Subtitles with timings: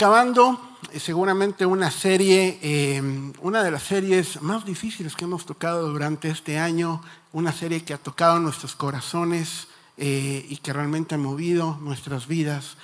[0.00, 0.58] acabando
[0.94, 3.02] eh, seguramente una serie, eh,
[3.42, 7.02] una de las series más difíciles que hemos tocado durante este año,
[7.34, 12.78] una serie que ha tocado nuestros corazones eh, y que realmente ha movido nuestras vidas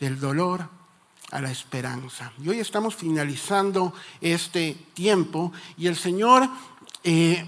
[0.00, 0.66] del dolor
[1.30, 2.32] a la esperanza.
[2.42, 3.92] Y hoy estamos finalizando
[4.22, 6.48] este tiempo y el Señor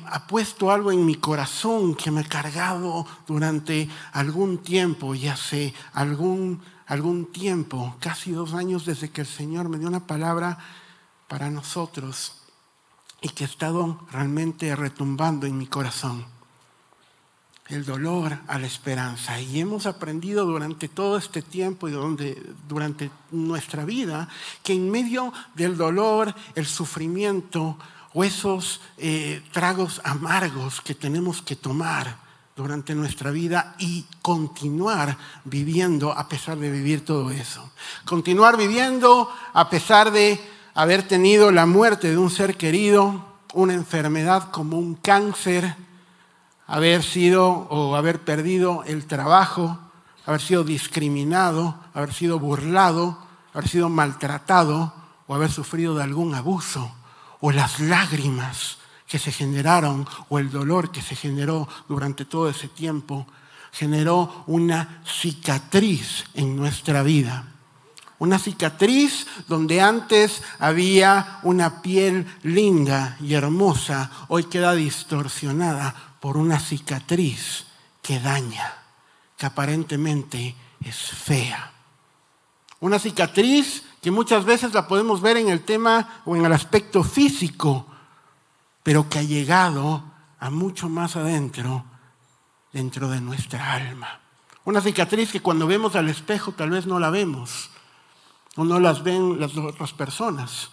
[0.04, 5.72] ha puesto algo en mi corazón que me ha cargado durante algún tiempo y hace
[5.94, 10.58] algún algún tiempo, casi dos años desde que el Señor me dio una palabra
[11.28, 12.32] para nosotros
[13.20, 16.24] y que ha estado realmente retumbando en mi corazón.
[17.68, 19.38] El dolor a la esperanza.
[19.38, 21.92] Y hemos aprendido durante todo este tiempo y
[22.66, 24.26] durante nuestra vida
[24.62, 27.78] que en medio del dolor, el sufrimiento
[28.14, 32.27] o esos eh, tragos amargos que tenemos que tomar,
[32.58, 37.70] durante nuestra vida y continuar viviendo a pesar de vivir todo eso.
[38.04, 40.40] Continuar viviendo a pesar de
[40.74, 45.76] haber tenido la muerte de un ser querido, una enfermedad como un cáncer,
[46.66, 49.78] haber sido o haber perdido el trabajo,
[50.26, 53.18] haber sido discriminado, haber sido burlado,
[53.54, 54.92] haber sido maltratado
[55.28, 56.90] o haber sufrido de algún abuso
[57.38, 58.78] o las lágrimas
[59.08, 63.26] que se generaron o el dolor que se generó durante todo ese tiempo
[63.72, 67.46] generó una cicatriz en nuestra vida.
[68.18, 76.58] Una cicatriz donde antes había una piel linda y hermosa, hoy queda distorsionada por una
[76.58, 77.66] cicatriz
[78.02, 78.74] que daña,
[79.36, 81.72] que aparentemente es fea.
[82.80, 87.04] Una cicatriz que muchas veces la podemos ver en el tema o en el aspecto
[87.04, 87.86] físico,
[88.88, 90.02] pero que ha llegado
[90.40, 91.84] a mucho más adentro,
[92.72, 94.18] dentro de nuestra alma.
[94.64, 97.68] Una cicatriz que cuando vemos al espejo tal vez no la vemos,
[98.56, 100.70] o no las ven las otras personas,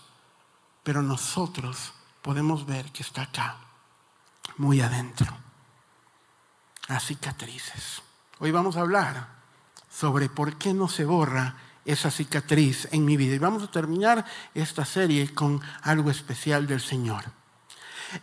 [0.81, 3.57] pero nosotros podemos ver que está acá,
[4.55, 5.35] muy adentro.
[6.87, 8.01] Las cicatrices.
[8.39, 9.27] Hoy vamos a hablar
[9.91, 13.35] sobre por qué no se borra esa cicatriz en mi vida.
[13.35, 17.25] Y vamos a terminar esta serie con algo especial del Señor.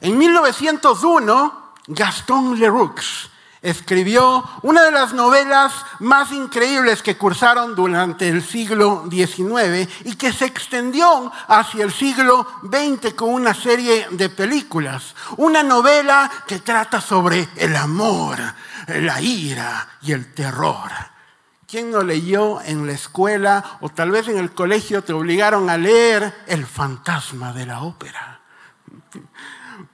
[0.00, 3.30] En 1901, Gaston Leroux
[3.62, 10.32] escribió una de las novelas más increíbles que cursaron durante el siglo XIX y que
[10.32, 15.14] se extendió hacia el siglo XX con una serie de películas.
[15.36, 18.38] Una novela que trata sobre el amor,
[18.88, 20.91] la ira y el terror.
[21.69, 25.78] ¿Quién no leyó en la escuela o tal vez en el colegio te obligaron a
[25.78, 28.41] leer El fantasma de la ópera?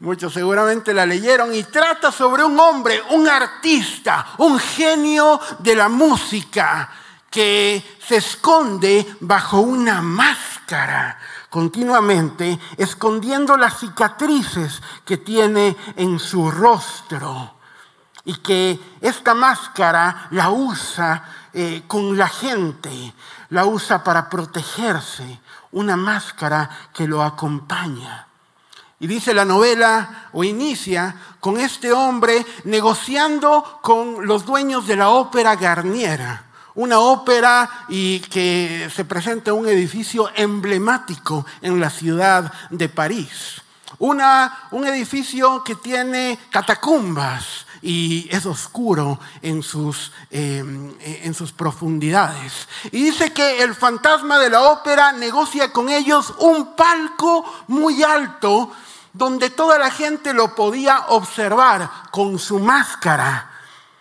[0.01, 5.89] Muchos seguramente la leyeron, y trata sobre un hombre, un artista, un genio de la
[5.89, 6.91] música
[7.31, 11.19] que se esconde bajo una máscara
[11.51, 17.55] continuamente, escondiendo las cicatrices que tiene en su rostro.
[18.25, 23.15] Y que esta máscara la usa eh, con la gente,
[23.51, 25.41] la usa para protegerse,
[25.73, 28.28] una máscara que lo acompaña.
[29.01, 35.11] Y dice la novela, o inicia, con este hombre negociando con los dueños de la
[35.11, 36.45] ópera Garniera.
[36.75, 43.63] Una ópera y que se presenta en un edificio emblemático en la ciudad de París.
[43.99, 52.69] Una, un edificio que tiene catacumbas, y es oscuro en sus, em, en sus profundidades.
[52.93, 58.71] Y dice que el fantasma de la ópera negocia con ellos un palco muy alto
[59.13, 63.51] donde toda la gente lo podía observar con su máscara.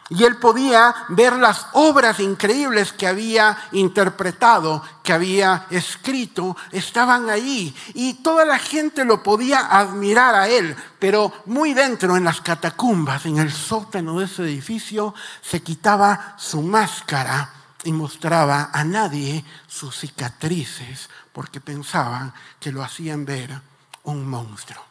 [0.10, 7.76] Y él podía ver las obras increíbles que había interpretado, que había escrito, estaban allí.
[7.94, 10.76] Y toda la gente lo podía admirar a él.
[10.98, 16.62] Pero muy dentro, en las catacumbas, en el sótano de ese edificio, se quitaba su
[16.62, 17.52] máscara
[17.84, 23.62] y mostraba a nadie sus cicatrices, porque pensaban que lo hacían ver
[24.04, 24.84] un monstruo.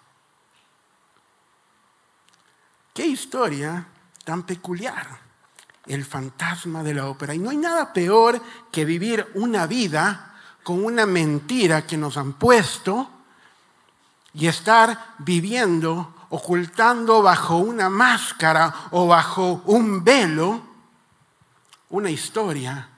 [2.93, 3.87] Qué historia
[4.27, 5.07] tan peculiar.
[5.87, 7.33] El fantasma de la ópera.
[7.33, 8.43] Y no hay nada peor
[8.73, 10.35] que vivir una vida
[10.65, 13.09] con una mentira que nos han puesto
[14.35, 20.61] y estar viviendo, ocultando bajo una máscara o bajo un velo
[21.91, 22.89] una historia,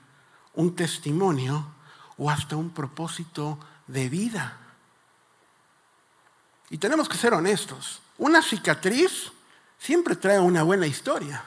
[0.54, 1.66] un testimonio
[2.16, 4.56] o hasta un propósito de vida.
[6.70, 8.00] Y tenemos que ser honestos.
[8.16, 9.30] Una cicatriz
[9.78, 11.42] siempre trae una buena historia.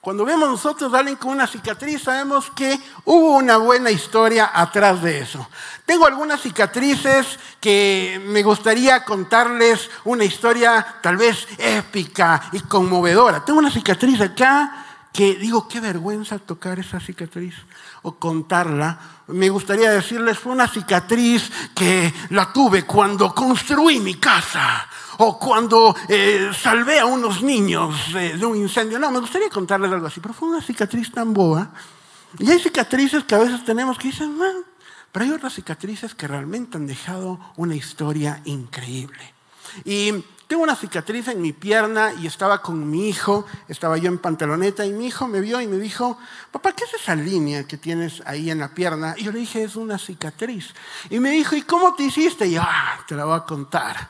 [0.00, 5.02] Cuando vemos nosotros a alguien con una cicatriz, sabemos que hubo una buena historia atrás
[5.02, 5.46] de eso.
[5.84, 13.44] Tengo algunas cicatrices que me gustaría contarles una historia tal vez épica y conmovedora.
[13.44, 14.87] Tengo una cicatriz acá
[15.18, 17.56] que digo, qué vergüenza tocar esa cicatriz
[18.02, 19.24] o contarla.
[19.26, 24.86] Me gustaría decirles, fue una cicatriz que la tuve cuando construí mi casa
[25.16, 29.00] o cuando eh, salvé a unos niños de, un incendio.
[29.00, 31.68] No, me gustaría contarles algo así, pero fue una cicatriz tan boa.
[32.38, 34.60] Y hay cicatrices que a veces tenemos que dicen, bueno,
[35.10, 39.34] pero hay otras cicatrices que realmente han dejado una historia increíble.
[39.84, 44.16] Y tengo una cicatriz en mi pierna y estaba con mi hijo, estaba yo en
[44.16, 46.16] pantaloneta y mi hijo me vio y me dijo,
[46.50, 49.14] papá, ¿qué es esa línea que tienes ahí en la pierna?
[49.18, 50.72] Y yo le dije, es una cicatriz.
[51.10, 52.46] Y me dijo, ¿y cómo te hiciste?
[52.46, 54.08] Y yo, ah, te la voy a contar.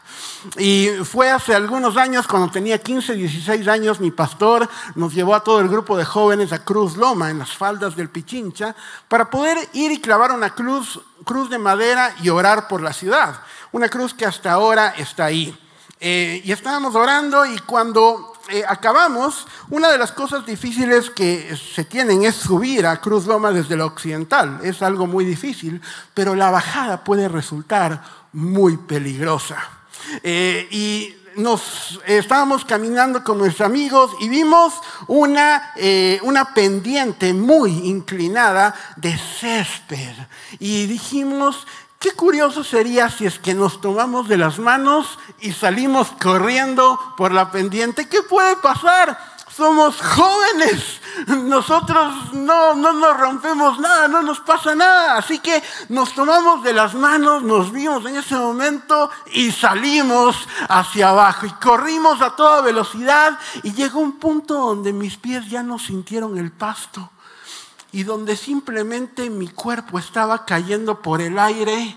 [0.56, 5.42] Y fue hace algunos años, cuando tenía 15, 16 años, mi pastor nos llevó a
[5.42, 8.76] todo el grupo de jóvenes a Cruz Loma, en las faldas del Pichincha,
[9.08, 13.40] para poder ir y clavar una cruz, cruz de madera y orar por la ciudad.
[13.72, 15.58] Una cruz que hasta ahora está ahí.
[16.00, 21.84] Eh, y estábamos orando y cuando eh, acabamos, una de las cosas difíciles que se
[21.84, 24.60] tienen es subir a Cruz Loma desde la occidental.
[24.62, 25.82] Es algo muy difícil,
[26.14, 28.02] pero la bajada puede resultar
[28.32, 29.58] muy peligrosa.
[30.22, 34.74] Eh, y nos estábamos caminando con nuestros amigos y vimos
[35.06, 35.72] una,
[36.22, 40.14] una pendiente muy inclinada de césped.
[40.58, 41.64] Y dijimos,
[41.98, 47.32] Qué curioso sería si es que nos tomamos de las manos y salimos corriendo por
[47.32, 48.08] la pendiente.
[48.08, 49.18] ¿Qué puede pasar?
[49.50, 51.00] Somos jóvenes.
[51.26, 55.16] Nosotros no, no nos rompemos nada, no nos pasa nada.
[55.16, 60.36] Así que nos tomamos de las manos, nos vimos en ese momento y salimos
[60.68, 61.46] hacia abajo.
[61.46, 66.38] Y corrimos a toda velocidad y llegó un punto donde mis pies ya no sintieron
[66.38, 67.10] el pasto
[67.92, 71.96] y donde simplemente mi cuerpo estaba cayendo por el aire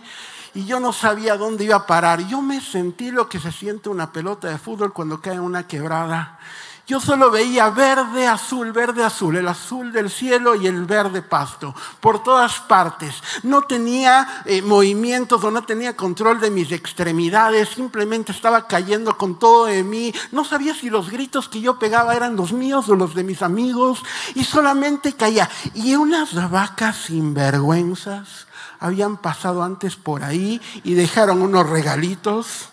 [0.54, 2.28] y yo no sabía dónde iba a parar.
[2.28, 5.68] Yo me sentí lo que se siente una pelota de fútbol cuando cae en una
[5.68, 6.40] quebrada.
[6.88, 11.76] Yo solo veía verde, azul, verde, azul, el azul del cielo y el verde pasto,
[12.00, 13.16] por todas partes.
[13.44, 19.38] No tenía eh, movimientos o no tenía control de mis extremidades, simplemente estaba cayendo con
[19.38, 20.14] todo de mí.
[20.32, 23.42] No sabía si los gritos que yo pegaba eran los míos o los de mis
[23.42, 24.04] amigos
[24.34, 25.50] y solamente caía.
[25.76, 28.48] Y unas vacas sinvergüenzas
[28.80, 32.71] habían pasado antes por ahí y dejaron unos regalitos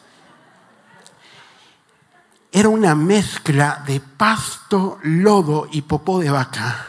[2.51, 6.89] era una mezcla de pasto, lodo y popó de vaca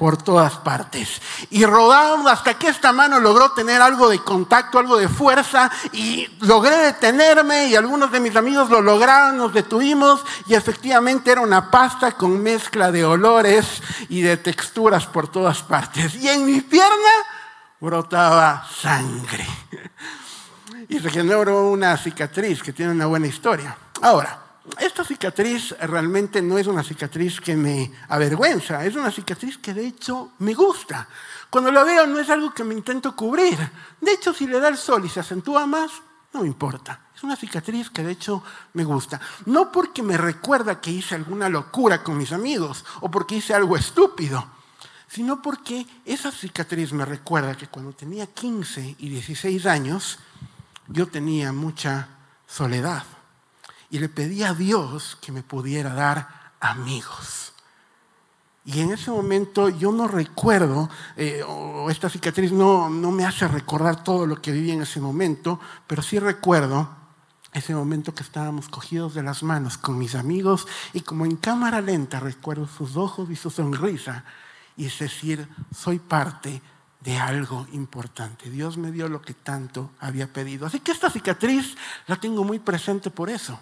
[0.00, 1.20] por todas partes.
[1.50, 6.26] Y rodábamos hasta que esta mano logró tener algo de contacto, algo de fuerza, y
[6.40, 11.70] logré detenerme y algunos de mis amigos lo lograron, nos detuvimos y efectivamente era una
[11.70, 16.14] pasta con mezcla de olores y de texturas por todas partes.
[16.14, 17.12] Y en mi pierna
[17.78, 19.46] brotaba sangre.
[20.88, 23.76] Y se generó una cicatriz que tiene una buena historia.
[24.02, 29.74] Ahora, esta cicatriz realmente no es una cicatriz que me avergüenza, es una cicatriz que
[29.74, 31.08] de hecho me gusta.
[31.48, 33.58] Cuando la veo no es algo que me intento cubrir.
[34.00, 35.90] De hecho, si le da el sol y se acentúa más,
[36.32, 37.08] no me importa.
[37.14, 38.42] Es una cicatriz que de hecho
[38.74, 39.20] me gusta.
[39.46, 43.76] No porque me recuerda que hice alguna locura con mis amigos o porque hice algo
[43.76, 44.46] estúpido,
[45.08, 50.18] sino porque esa cicatriz me recuerda que cuando tenía 15 y 16 años,
[50.88, 52.08] yo tenía mucha
[52.46, 53.04] soledad
[53.90, 57.52] y le pedí a Dios que me pudiera dar amigos.
[58.64, 63.48] Y en ese momento yo no recuerdo, eh, o esta cicatriz no, no me hace
[63.48, 66.88] recordar todo lo que viví en ese momento, pero sí recuerdo
[67.52, 71.80] ese momento que estábamos cogidos de las manos con mis amigos y como en cámara
[71.80, 74.24] lenta recuerdo sus ojos y su sonrisa
[74.76, 76.62] y es decir, soy parte
[77.00, 78.50] de algo importante.
[78.50, 80.66] Dios me dio lo que tanto había pedido.
[80.66, 83.58] Así que esta cicatriz la tengo muy presente por eso.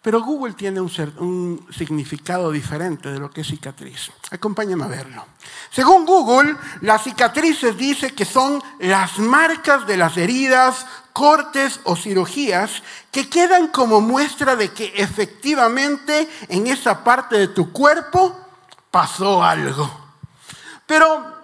[0.00, 4.12] Pero Google tiene un, significado diferente de lo que es cicatriz.
[4.30, 5.26] Acompáñame a verlo.
[5.70, 12.82] Según Google, las cicatrices dice que son las marcas de las heridas, cortes o cirugías
[13.10, 18.38] que quedan como muestra de que efectivamente en esa parte de tu cuerpo
[18.92, 19.90] pasó algo.
[20.86, 21.38] Pero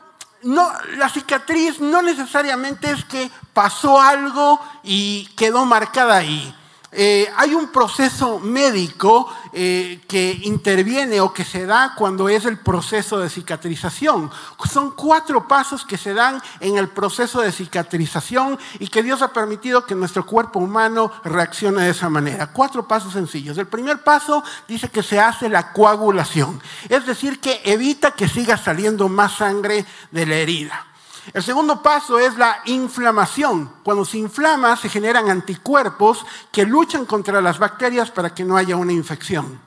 [0.45, 6.55] no, la cicatriz no necesariamente es que pasó algo y quedó marcada ahí.
[6.97, 12.59] Eh, hay un proceso médico eh, que interviene o que se da cuando es el
[12.59, 14.31] proceso de cicatrización.
[14.71, 19.33] Son cuatro pasos que se dan en el proceso de cicatrización y que Dios ha
[19.33, 22.53] permitido que nuestro cuerpo humano reaccione de esa manera.
[22.53, 23.59] Cuatro pasos sencillos.
[23.59, 28.57] El primer paso dice que se hace la coagulación, es decir, que evita que siga
[28.57, 30.87] saliendo más sangre de la herida.
[31.33, 33.71] El segundo paso es la inflamación.
[33.83, 38.77] Cuando se inflama se generan anticuerpos que luchan contra las bacterias para que no haya
[38.77, 39.61] una infección.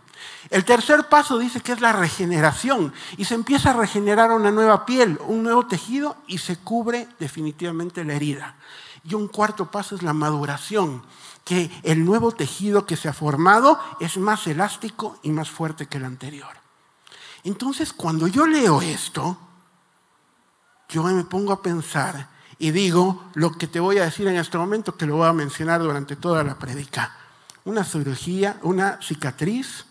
[0.50, 4.86] El tercer paso dice que es la regeneración y se empieza a regenerar una nueva
[4.86, 8.56] piel, un nuevo tejido y se cubre definitivamente la herida.
[9.04, 11.04] Y un cuarto paso es la maduración,
[11.44, 15.98] que el nuevo tejido que se ha formado es más elástico y más fuerte que
[15.98, 16.56] el anterior.
[17.44, 19.38] Entonces, cuando yo leo esto,
[20.90, 22.30] yo me pongo a pensar
[22.60, 25.34] y digo lo que te voy a decir en este momento, que lo voy a
[25.34, 27.16] mencionar durante toda la predica.
[27.66, 29.86] Una cirugía, una cicatriz,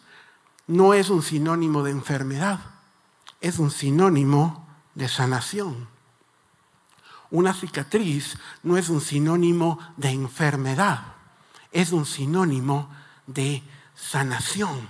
[0.66, 2.58] no es un sinónimo de enfermedad,
[3.40, 5.88] es un sinónimo de sanación.
[7.30, 11.02] Una cicatriz no es un sinónimo de enfermedad,
[11.70, 12.88] es un sinónimo
[13.26, 13.62] de
[13.94, 14.88] sanación.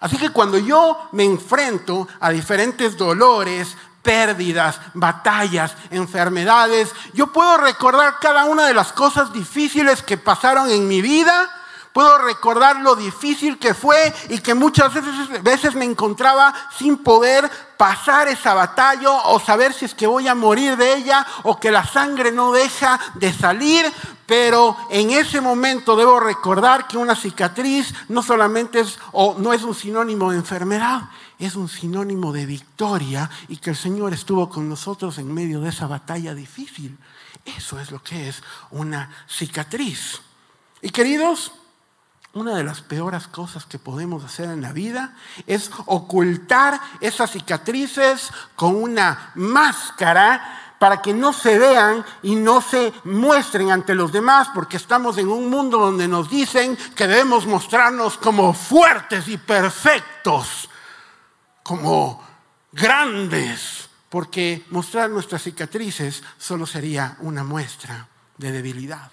[0.00, 3.76] Así que cuando yo me enfrento a diferentes dolores,
[4.08, 6.94] pérdidas, batallas, enfermedades.
[7.12, 11.46] Yo puedo recordar cada una de las cosas difíciles que pasaron en mi vida.
[11.92, 17.50] Puedo recordar lo difícil que fue y que muchas veces, veces me encontraba sin poder
[17.76, 21.70] pasar esa batalla o saber si es que voy a morir de ella o que
[21.70, 23.92] la sangre no deja de salir.
[24.24, 29.64] Pero en ese momento debo recordar que una cicatriz no solamente es o no es
[29.64, 31.02] un sinónimo de enfermedad,
[31.38, 35.68] es un sinónimo de victoria y que el Señor estuvo con nosotros en medio de
[35.68, 36.98] esa batalla difícil.
[37.44, 40.20] Eso es lo que es una cicatriz.
[40.82, 41.52] Y queridos,
[42.34, 45.14] una de las peores cosas que podemos hacer en la vida
[45.46, 52.92] es ocultar esas cicatrices con una máscara para que no se vean y no se
[53.04, 58.16] muestren ante los demás, porque estamos en un mundo donde nos dicen que debemos mostrarnos
[58.16, 60.68] como fuertes y perfectos
[61.68, 62.26] como
[62.72, 68.08] grandes, porque mostrar nuestras cicatrices solo sería una muestra
[68.38, 69.10] de debilidad.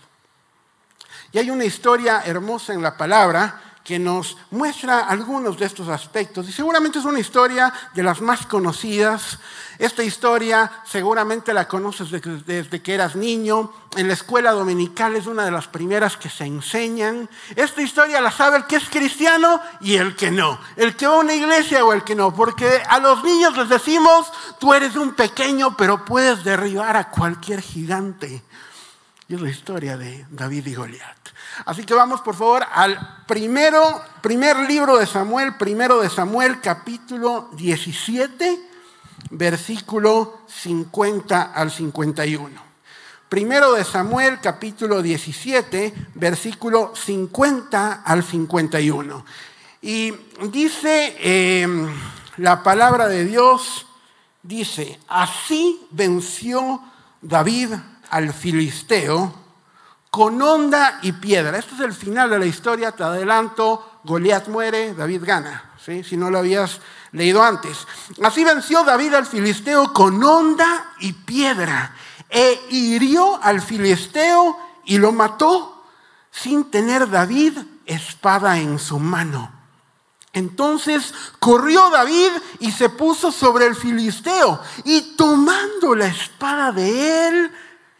[1.34, 6.50] Y hay una historia hermosa en la palabra que nos muestra algunos de estos aspectos.
[6.50, 9.38] Y seguramente es una historia de las más conocidas.
[9.78, 13.72] Esta historia seguramente la conoces desde que eras niño.
[13.96, 17.30] En la escuela dominical es una de las primeras que se enseñan.
[17.56, 20.60] Esta historia la sabe el que es cristiano y el que no.
[20.78, 22.34] El que va a una iglesia o el que no.
[22.34, 27.62] Porque a los niños les decimos, tú eres un pequeño, pero puedes derribar a cualquier
[27.62, 28.44] gigante.
[29.28, 31.35] Y es la historia de David y Goliat.
[31.64, 37.50] Así que vamos por favor al primero, primer libro de Samuel, primero de Samuel, capítulo
[37.54, 38.60] 17,
[39.30, 42.66] versículo 50 al 51.
[43.30, 49.26] Primero de Samuel, capítulo 17, versículo 50 al 51.
[49.82, 50.14] Y
[50.52, 51.88] dice em,
[52.38, 53.88] la palabra de Dios,
[54.44, 56.82] dice, así venció
[57.22, 57.74] David
[58.10, 59.45] al filisteo
[60.16, 61.58] con onda y piedra.
[61.58, 66.32] Este es el final de la historia, te adelanto, Goliat muere, David gana, si no
[66.32, 66.80] lo habías
[67.12, 67.86] leído antes.
[68.24, 71.94] Así venció David al filisteo con onda y piedra,
[72.30, 75.84] e hirió al filisteo y lo mató
[76.32, 79.52] sin tener David espada en su mano.
[80.32, 87.52] Entonces corrió David y se puso sobre el filisteo y tomando la espada de él,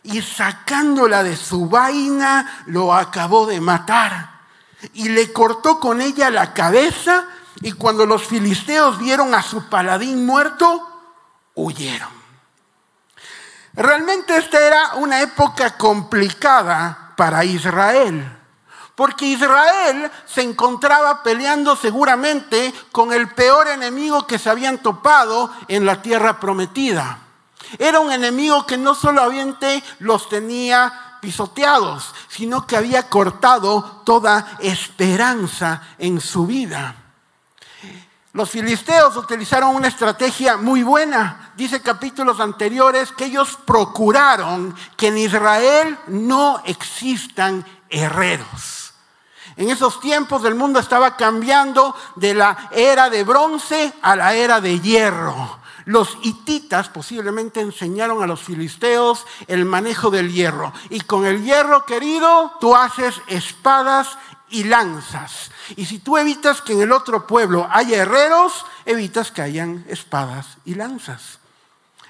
[0.06, 4.36] y sacándola de su vaina lo acabó de matar.
[4.94, 7.26] Y le cortó con ella la cabeza
[7.62, 10.88] y cuando los filisteos vieron a su paladín muerto,
[11.56, 12.10] huyeron.
[13.74, 18.32] Realmente esta era una época complicada para Israel,
[18.94, 25.86] porque Israel se encontraba peleando seguramente con el peor enemigo que se habían topado en
[25.86, 27.25] la tierra prometida.
[27.78, 35.82] Era un enemigo que no solamente los tenía pisoteados, sino que había cortado toda esperanza
[35.98, 36.96] en su vida.
[38.36, 41.54] Los filisteos utilizaron una estrategia muy buena.
[41.56, 48.94] Dice capítulos anteriores que ellos procuraron que en Israel no existan herreros.
[49.56, 54.60] En esos tiempos el mundo estaba cambiando de la era de bronce a la era
[54.60, 55.60] de hierro.
[55.86, 60.74] Los hititas posiblemente enseñaron a los filisteos el manejo del hierro.
[60.90, 64.18] Y con el hierro, querido, tú haces espadas
[64.50, 65.52] y lanzas.
[65.76, 70.58] Y si tú evitas que en el otro pueblo haya herreros, evitas que hayan espadas
[70.66, 71.40] y lanzas.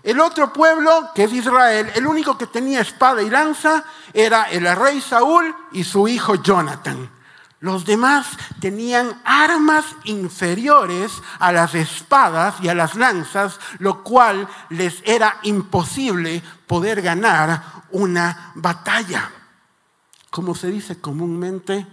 [0.04, 4.74] El otro pueblo, que es Israel, el único que tenía espada y lanza era el
[4.76, 7.10] rey Saúl y su hijo Jonathan.
[7.66, 8.28] Los demás
[8.60, 16.44] tenían armas inferiores a las espadas y a las lanzas, lo cual les era imposible
[16.68, 19.32] poder ganar una batalla.
[20.30, 21.88] Como se dice comúnmente,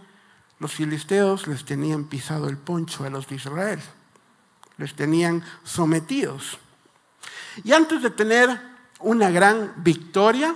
[0.59, 3.81] los filisteos les tenían pisado el poncho a los de Israel,
[4.77, 6.59] les tenían sometidos.
[7.65, 8.61] Y antes de tener
[8.99, 10.55] una gran victoria,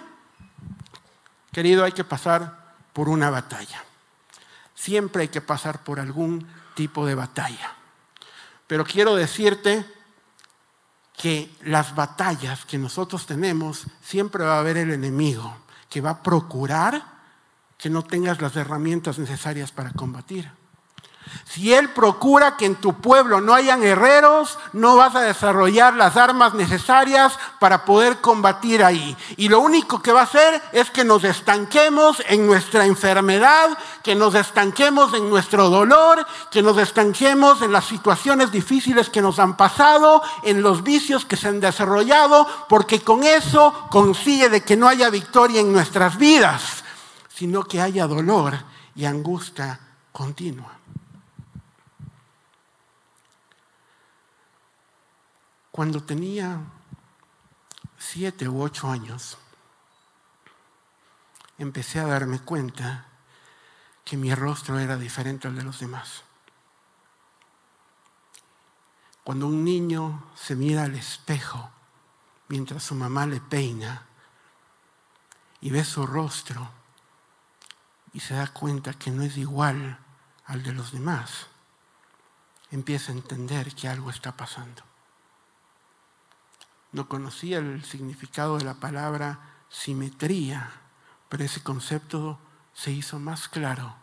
[1.54, 3.85] querido, hay que pasar por una batalla.
[4.76, 7.74] Siempre hay que pasar por algún tipo de batalla.
[8.68, 9.84] Pero quiero decirte
[11.16, 15.56] que las batallas que nosotros tenemos, siempre va a haber el enemigo
[15.88, 17.16] que va a procurar
[17.78, 20.50] que no tengas las herramientas necesarias para combatir.
[21.44, 26.16] Si Él procura que en tu pueblo no hayan herreros, no vas a desarrollar las
[26.16, 29.16] armas necesarias para poder combatir ahí.
[29.36, 34.14] Y lo único que va a hacer es que nos estanquemos en nuestra enfermedad, que
[34.14, 39.56] nos estanquemos en nuestro dolor, que nos estanquemos en las situaciones difíciles que nos han
[39.56, 44.88] pasado, en los vicios que se han desarrollado, porque con eso consigue de que no
[44.88, 46.84] haya victoria en nuestras vidas,
[47.34, 48.54] sino que haya dolor
[48.94, 49.78] y angustia
[50.12, 50.75] continua.
[55.76, 56.58] Cuando tenía
[57.98, 59.36] siete u ocho años,
[61.58, 63.04] empecé a darme cuenta
[64.02, 66.22] que mi rostro era diferente al de los demás.
[69.22, 71.70] Cuando un niño se mira al espejo
[72.48, 74.06] mientras su mamá le peina
[75.60, 76.70] y ve su rostro
[78.14, 79.98] y se da cuenta que no es igual
[80.46, 81.48] al de los demás,
[82.70, 84.95] empieza a entender que algo está pasando
[86.96, 89.38] no conocía el significado de la palabra
[89.68, 90.72] simetría,
[91.28, 92.38] pero ese concepto
[92.72, 93.94] se hizo más claro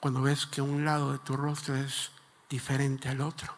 [0.00, 2.10] cuando ves que un lado de tu rostro es
[2.50, 3.54] diferente al otro.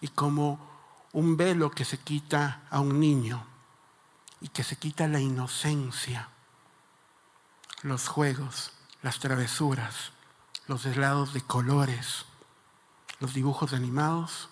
[0.00, 0.70] Y como
[1.12, 3.46] un velo que se quita a un niño
[4.40, 6.30] y que se quita la inocencia,
[7.82, 10.12] los juegos, las travesuras,
[10.66, 12.24] los helados de colores,
[13.18, 14.49] los dibujos animados,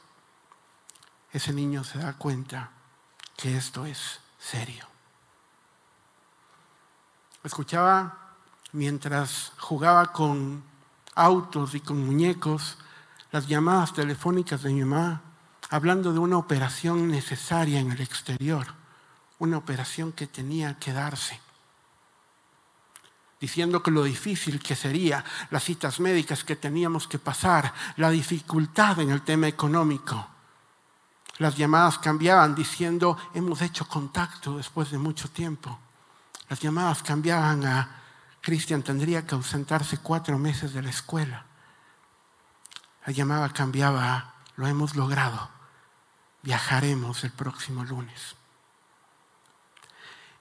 [1.32, 2.70] ese niño se da cuenta
[3.36, 4.86] que esto es serio.
[7.44, 8.34] Escuchaba
[8.72, 10.62] mientras jugaba con
[11.14, 12.78] autos y con muñecos
[13.30, 15.22] las llamadas telefónicas de mi mamá
[15.70, 18.66] hablando de una operación necesaria en el exterior,
[19.38, 21.40] una operación que tenía que darse,
[23.40, 28.98] diciendo que lo difícil que sería, las citas médicas que teníamos que pasar, la dificultad
[29.00, 30.26] en el tema económico.
[31.38, 35.78] Las llamadas cambiaban diciendo, hemos hecho contacto después de mucho tiempo.
[36.48, 37.98] Las llamadas cambiaban a,
[38.40, 41.44] Cristian tendría que ausentarse cuatro meses de la escuela.
[43.06, 45.48] La llamada cambiaba a, lo hemos logrado,
[46.42, 48.36] viajaremos el próximo lunes.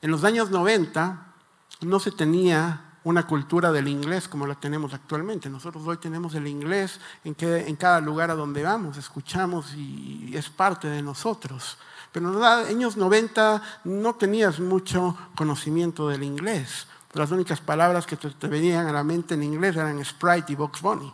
[0.02, 1.34] En los años 90
[1.82, 5.50] no se tenía una cultura del inglés como la tenemos actualmente.
[5.50, 10.36] Nosotros hoy tenemos el inglés en, que, en cada lugar a donde vamos, escuchamos y
[10.36, 11.78] es parte de nosotros.
[12.12, 16.88] Pero en los años 90 no tenías mucho conocimiento del inglés.
[17.13, 20.56] Las únicas palabras que te, te venían a la mente en inglés eran Sprite y
[20.56, 21.13] Box Bunny.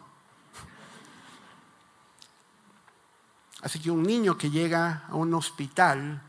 [3.61, 6.23] Así que un niño que llega a un hospital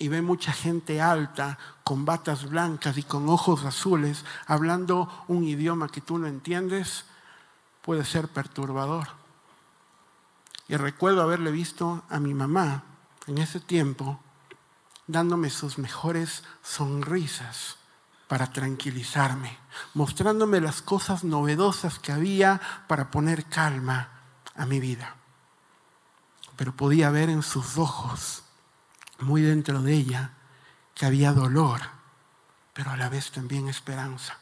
[0.00, 5.88] y ve mucha gente alta, con batas blancas y con ojos azules, hablando un idioma
[5.88, 7.04] que tú no entiendes,
[7.82, 9.08] puede ser perturbador.
[10.68, 12.82] Y recuerdo haberle visto a mi mamá
[13.26, 14.18] en ese tiempo
[15.06, 17.76] dándome sus mejores sonrisas
[18.26, 19.58] para tranquilizarme,
[19.92, 22.58] mostrándome las cosas novedosas que había
[22.88, 24.08] para poner calma
[24.56, 25.16] a mi vida.
[26.56, 28.39] Pero podía ver en sus ojos
[29.22, 30.32] muy dentro de ella
[30.94, 31.80] que había dolor,
[32.72, 34.38] pero a la vez también esperanza.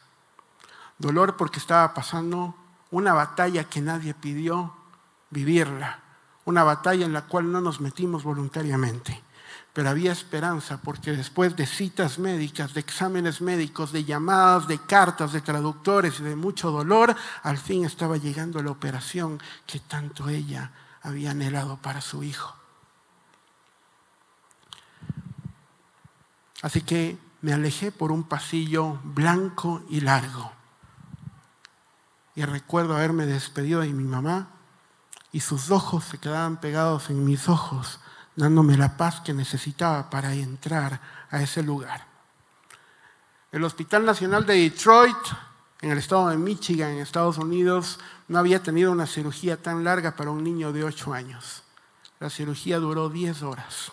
[0.97, 2.55] Dolor porque estaba pasando
[2.91, 4.73] una batalla que nadie pidió
[5.29, 5.99] vivirla,
[6.45, 9.23] una batalla en la cual no nos metimos voluntariamente.
[9.73, 15.31] Pero había esperanza porque después de citas médicas, de exámenes médicos, de llamadas, de cartas,
[15.31, 20.71] de traductores y de mucho dolor, al fin estaba llegando la operación que tanto ella
[21.01, 22.58] había anhelado para su hijo.
[26.61, 30.51] Así que me alejé por un pasillo blanco y largo.
[32.35, 34.49] Y recuerdo haberme despedido de mi mamá
[35.31, 37.99] y sus ojos se quedaban pegados en mis ojos,
[38.35, 42.07] dándome la paz que necesitaba para entrar a ese lugar.
[43.51, 45.17] El Hospital Nacional de Detroit,
[45.81, 50.15] en el estado de Michigan, en Estados Unidos, no había tenido una cirugía tan larga
[50.15, 51.63] para un niño de 8 años.
[52.19, 53.91] La cirugía duró 10 horas.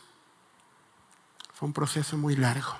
[1.56, 2.76] Fue un proceso muy largo.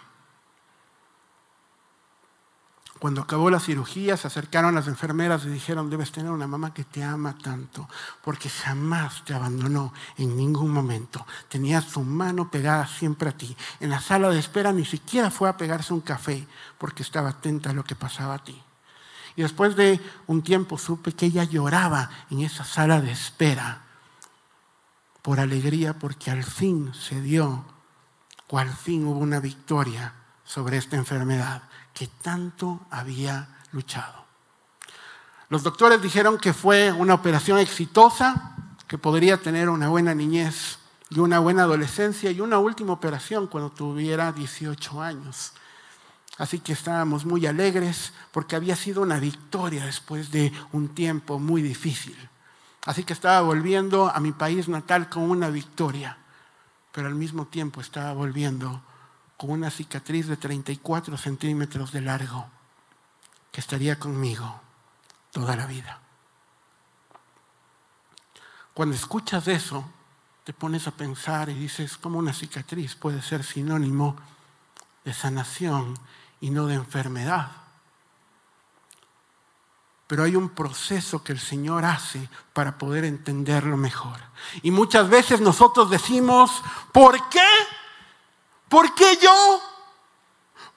[2.99, 6.85] Cuando acabó la cirugía, se acercaron las enfermeras y dijeron, debes tener una mamá que
[6.85, 7.89] te ama tanto,
[8.23, 11.27] porque jamás te abandonó en ningún momento.
[11.49, 13.57] Tenía su mano pegada siempre a ti.
[13.81, 17.71] En la sala de espera ni siquiera fue a pegarse un café, porque estaba atenta
[17.71, 18.63] a lo que pasaba a ti.
[19.37, 23.81] Y después de un tiempo supe que ella lloraba en esa sala de espera
[25.23, 27.65] por alegría, porque al fin se dio,
[28.49, 30.13] o al fin hubo una victoria
[30.45, 34.25] sobre esta enfermedad que tanto había luchado.
[35.49, 38.57] Los doctores dijeron que fue una operación exitosa,
[38.89, 40.79] que podría tener una buena niñez
[41.09, 45.53] y una buena adolescencia y una última operación cuando tuviera 18 años.
[46.39, 51.63] Así que estábamos muy alegres porque había sido una victoria después de un tiempo muy
[51.63, 52.17] difícil.
[52.85, 56.19] Así que estaba volviendo a mi país natal con una victoria,
[56.97, 58.81] pero al mismo tiempo estaba volviendo
[59.37, 62.47] con una cicatriz de 34 centímetros de largo
[63.53, 64.63] que estaría conmigo
[65.31, 66.01] toda la vida.
[68.73, 69.85] Cuando escuchas eso,
[70.43, 74.17] te pones a pensar y dices, ¿cómo una cicatriz puede ser sinónimo
[75.05, 75.99] de sanación
[76.41, 77.66] y no de enfermedad?
[80.07, 84.19] Pero hay un proceso que el Señor hace para poder entenderlo mejor.
[84.63, 87.49] Y muchas veces nosotros decimos, ¿por qué?
[88.69, 89.63] ¿Por qué yo?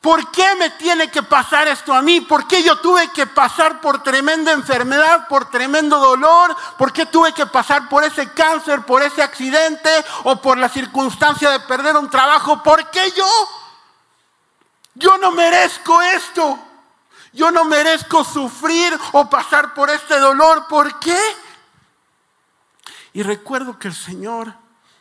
[0.02, 2.22] ¿Por qué me tiene que pasar esto a mí?
[2.22, 6.56] ¿Por qué yo tuve que pasar por tremenda enfermedad, por tremendo dolor?
[6.78, 9.90] ¿Por qué tuve que pasar por ese cáncer, por ese accidente
[10.24, 12.64] o por la circunstancia de perder un trabajo?
[12.64, 13.28] ¿Por qué yo?
[14.96, 16.58] Yo no merezco esto.
[17.34, 20.66] Yo no merezco sufrir o pasar por este dolor.
[20.68, 21.20] ¿Por qué?
[23.14, 24.54] Y recuerdo que el Señor,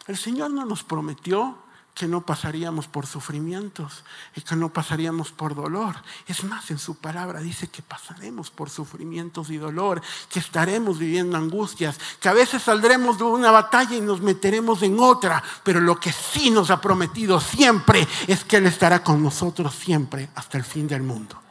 [0.06, 1.58] el Señor no nos prometió
[1.98, 4.04] que no pasaríamos por sufrimientos
[4.36, 5.96] y que no pasaríamos por dolor.
[6.28, 11.36] Es más, en su palabra dice que pasaremos por sufrimientos y dolor, que estaremos viviendo
[11.36, 15.98] angustias, que a veces saldremos de una batalla y nos meteremos en otra, pero lo
[15.98, 20.64] que sí nos ha prometido siempre es que Él estará con nosotros siempre hasta el
[20.64, 21.47] fin del mundo.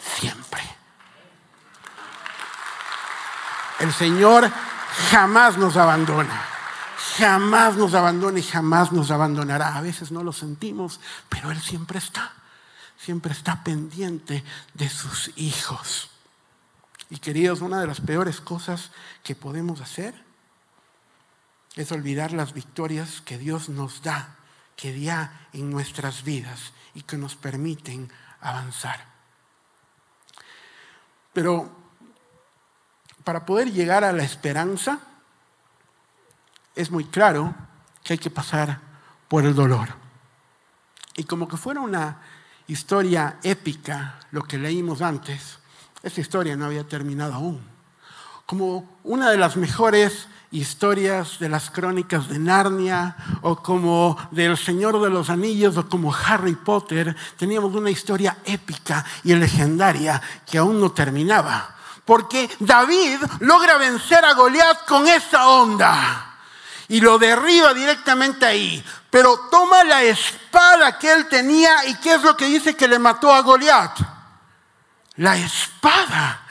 [0.00, 0.62] Siempre.
[3.80, 4.50] El Señor
[5.10, 6.56] jamás nos abandona
[7.16, 9.76] jamás nos abandona y jamás nos abandonará.
[9.76, 12.32] A veces no lo sentimos, pero Él siempre está,
[12.98, 16.10] siempre está pendiente de sus hijos.
[17.08, 18.90] Y queridos, una de las peores cosas
[19.22, 20.14] que podemos hacer
[21.74, 24.36] es olvidar las victorias que Dios nos da,
[24.76, 29.15] que da en nuestras vidas y que nos permiten avanzar.
[31.36, 31.68] Pero
[33.22, 35.00] para poder llegar a la esperanza,
[36.74, 37.54] es muy claro
[38.02, 38.80] que hay que pasar
[39.28, 39.90] por el dolor.
[41.14, 42.22] Y como que fuera una
[42.68, 45.58] historia épica, lo que leímos antes,
[46.02, 47.60] esa historia no había terminado aún.
[48.46, 55.00] Como una de las mejores historias de las crónicas de Narnia o como del Señor
[55.00, 60.80] de los Anillos o como Harry Potter, teníamos una historia épica y legendaria que aún
[60.80, 61.74] no terminaba.
[62.04, 66.36] Porque David logra vencer a Goliat con esa onda
[66.88, 68.84] y lo derriba directamente ahí.
[69.10, 72.98] Pero toma la espada que él tenía y ¿qué es lo que dice que le
[72.98, 73.98] mató a Goliat?
[75.16, 76.45] La espada.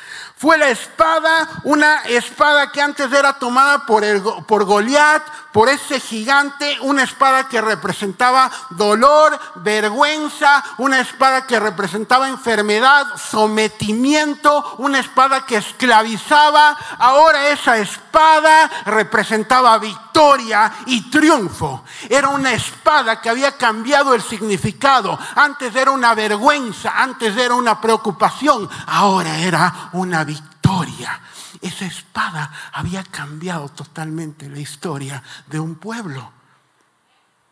[0.46, 5.24] Fue la espada, una espada que antes era tomada por, el, por Goliat,
[5.56, 14.76] por ese gigante, una espada que representaba dolor, vergüenza, una espada que representaba enfermedad, sometimiento,
[14.80, 16.78] una espada que esclavizaba.
[17.00, 21.86] Ahora esa espada representaba victoria y triunfo.
[22.10, 25.18] Era una espada que había cambiado el significado.
[25.36, 31.18] Antes era una vergüenza, antes era una preocupación, ahora era una victoria.
[31.66, 36.32] Esa espada había cambiado totalmente la historia de un pueblo.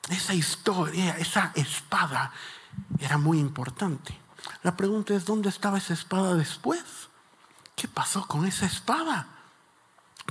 [0.07, 2.31] Esa historia, esa espada
[2.99, 4.15] era muy importante.
[4.61, 6.83] La pregunta es, ¿dónde estaba esa espada después?
[7.75, 9.25] ¿Qué pasó con esa espada?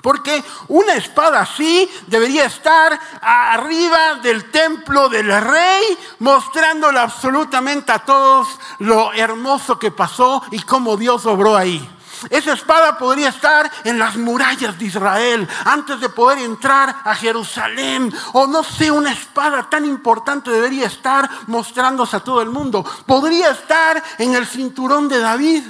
[0.01, 8.47] Porque una espada así debería estar arriba del templo del rey, mostrándole absolutamente a todos
[8.79, 11.99] lo hermoso que pasó y cómo Dios obró ahí.
[12.31, 18.13] Esa espada podría estar en las murallas de Israel antes de poder entrar a Jerusalén.
[18.33, 22.85] O no sé, una espada tan importante debería estar mostrándose a todo el mundo.
[23.07, 25.65] Podría estar en el cinturón de David.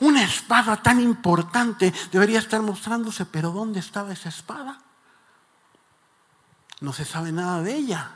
[0.00, 4.78] Una espada tan importante debería estar mostrándose, pero ¿dónde estaba esa espada?
[6.80, 8.10] No se sabe nada de ella.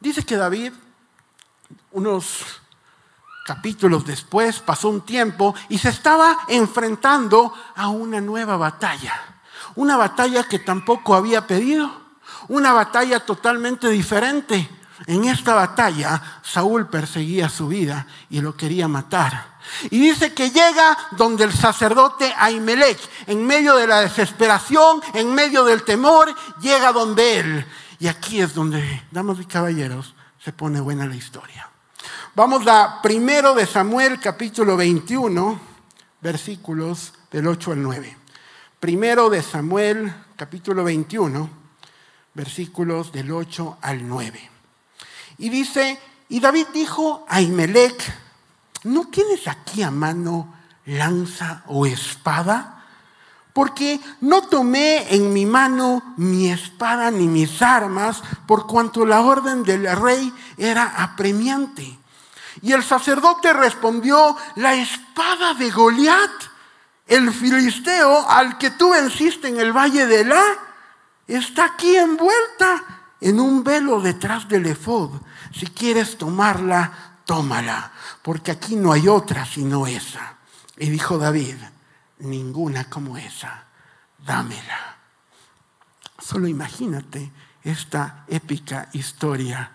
[0.00, 0.72] Dice que David,
[1.92, 2.60] unos
[3.48, 9.14] capítulos después, pasó un tiempo y se estaba enfrentando a una nueva batalla.
[9.74, 11.90] Una batalla que tampoco había pedido,
[12.48, 14.68] una batalla totalmente diferente.
[15.06, 19.56] En esta batalla Saúl perseguía su vida y lo quería matar.
[19.90, 25.64] Y dice que llega donde el sacerdote Ahimelech, en medio de la desesperación, en medio
[25.64, 27.66] del temor, llega donde él.
[27.98, 31.70] Y aquí es donde, damas y caballeros, se pone buena la historia.
[32.38, 35.58] Vamos a primero de Samuel capítulo 21,
[36.20, 38.16] versículos del 8 al 9.
[38.78, 41.50] Primero de Samuel capítulo 21,
[42.34, 44.50] versículos del 8 al 9.
[45.38, 45.98] Y dice,
[46.28, 48.00] y David dijo a Imelec,
[48.84, 50.54] ¿no tienes aquí a mano
[50.86, 52.84] lanza o espada?
[53.52, 59.64] Porque no tomé en mi mano mi espada ni mis armas, por cuanto la orden
[59.64, 61.98] del rey era apremiante.
[62.62, 66.30] Y el sacerdote respondió, la espada de Goliat,
[67.06, 70.44] el filisteo al que tú venciste en el valle de La,
[71.26, 72.84] está aquí envuelta
[73.20, 75.10] en un velo detrás del efod.
[75.52, 77.92] Si quieres tomarla, tómala,
[78.22, 80.36] porque aquí no hay otra sino esa.
[80.76, 81.56] Y dijo David,
[82.18, 83.64] ninguna como esa,
[84.18, 84.96] dámela.
[86.18, 89.72] Solo imagínate esta épica historia,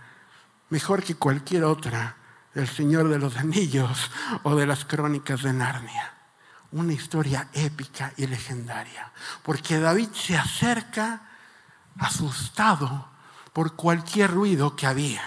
[0.69, 2.17] mejor que cualquier otra
[2.53, 4.11] del Señor de los Anillos
[4.43, 6.13] o de las crónicas de Narnia.
[6.71, 9.11] Una historia épica y legendaria.
[9.43, 11.21] Porque David se acerca
[11.99, 13.07] asustado
[13.53, 15.21] por cualquier ruido que había.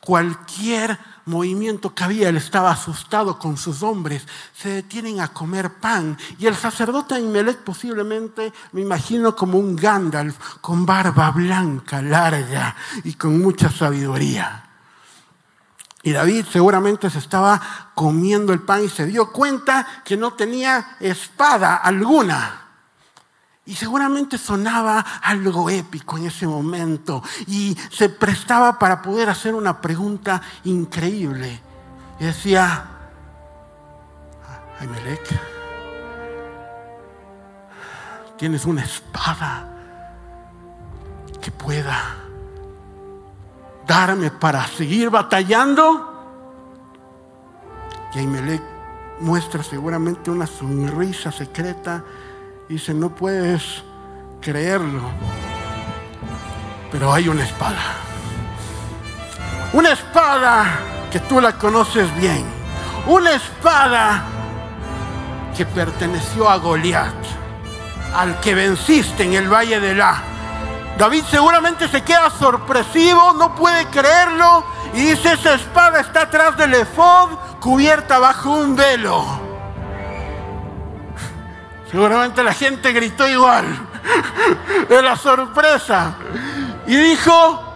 [0.00, 6.18] Cualquier movimiento que había, él estaba asustado con sus hombres, se detienen a comer pan.
[6.38, 13.14] Y el sacerdote Imelec posiblemente, me imagino como un Gandalf, con barba blanca, larga y
[13.14, 14.73] con mucha sabiduría.
[16.04, 17.58] Y David seguramente se estaba
[17.94, 22.60] comiendo el pan y se dio cuenta que no tenía espada alguna.
[23.64, 29.80] Y seguramente sonaba algo épico en ese momento y se prestaba para poder hacer una
[29.80, 31.62] pregunta increíble.
[32.20, 32.84] Y decía,
[34.80, 35.40] Aymelech,
[38.36, 39.70] tienes una espada
[41.40, 42.23] que pueda
[43.86, 46.10] darme para seguir batallando?
[48.14, 48.62] Y Ahimelech
[49.20, 52.04] muestra seguramente una sonrisa secreta
[52.68, 53.82] y dice, no puedes
[54.40, 55.02] creerlo,
[56.90, 57.82] pero hay una espada.
[59.72, 60.78] Una espada
[61.10, 62.44] que tú la conoces bien.
[63.06, 64.24] Una espada
[65.56, 67.14] que perteneció a Goliat,
[68.14, 70.33] al que venciste en el valle de La
[70.98, 76.74] David seguramente se queda sorpresivo, no puede creerlo y dice, esa espada está atrás del
[76.74, 77.30] efod,
[77.60, 79.24] cubierta bajo un velo.
[81.90, 83.66] Seguramente la gente gritó igual
[84.88, 86.14] de la sorpresa
[86.86, 87.74] y dijo,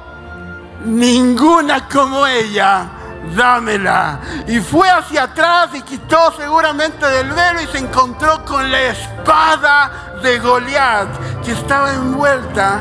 [0.85, 2.87] ninguna como ella,
[3.35, 4.21] dámela.
[4.47, 10.21] Y fue hacia atrás y quitó seguramente del velo y se encontró con la espada
[10.23, 12.81] de Goliat que estaba envuelta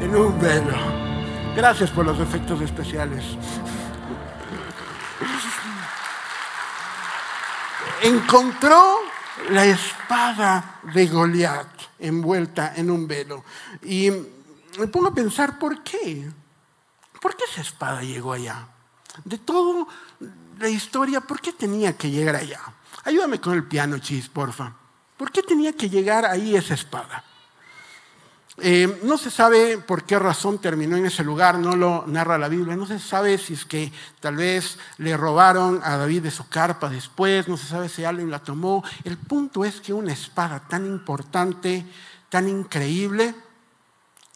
[0.00, 0.76] en un velo.
[1.56, 3.24] Gracias por los efectos especiales.
[8.02, 8.98] Encontró
[9.50, 11.66] la espada de Goliat
[11.98, 13.44] envuelta en un velo.
[13.82, 14.10] Y
[14.78, 16.30] me pongo a pensar, ¿por qué?
[17.20, 18.68] ¿Por qué esa espada llegó allá?
[19.24, 19.86] De toda
[20.58, 22.60] la historia, ¿por qué tenía que llegar allá?
[23.04, 24.74] Ayúdame con el piano, Chis, porfa.
[25.16, 27.24] ¿Por qué tenía que llegar ahí esa espada?
[28.60, 32.48] Eh, no se sabe por qué razón terminó en ese lugar, no lo narra la
[32.48, 36.48] Biblia, no se sabe si es que tal vez le robaron a David de su
[36.48, 38.82] carpa después, no se sabe si alguien la tomó.
[39.04, 41.86] El punto es que una espada tan importante,
[42.28, 43.34] tan increíble,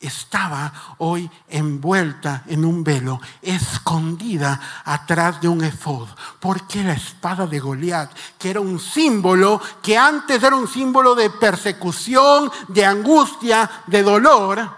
[0.03, 6.09] estaba hoy envuelta en un velo, escondida atrás de un efod.
[6.41, 11.31] Porque la espada de Goliat, que era un símbolo, que antes era un símbolo de
[11.31, 14.77] persecución, de angustia, de dolor,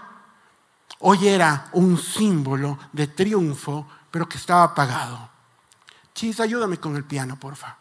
[0.99, 5.29] hoy era un símbolo de triunfo, pero que estaba apagado.
[6.13, 7.75] Chis, ayúdame con el piano, porfa.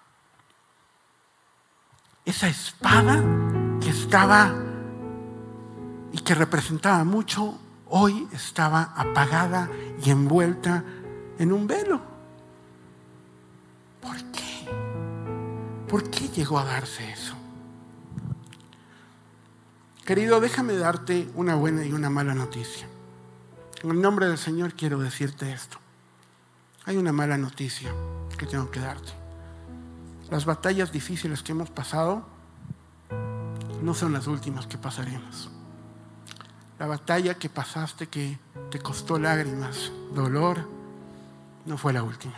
[2.24, 3.22] Esa espada
[3.80, 4.52] que estaba
[6.14, 9.68] y que representaba mucho, hoy estaba apagada
[10.00, 10.84] y envuelta
[11.40, 12.00] en un velo.
[14.00, 14.68] ¿Por qué?
[15.88, 17.34] ¿Por qué llegó a darse eso?
[20.04, 22.86] Querido, déjame darte una buena y una mala noticia.
[23.82, 25.78] En el nombre del Señor quiero decirte esto.
[26.84, 27.92] Hay una mala noticia
[28.38, 29.10] que tengo que darte.
[30.30, 32.24] Las batallas difíciles que hemos pasado
[33.82, 35.50] no son las últimas que pasaremos.
[36.76, 38.36] La batalla que pasaste que
[38.70, 40.68] te costó lágrimas, dolor,
[41.66, 42.34] no fue la última.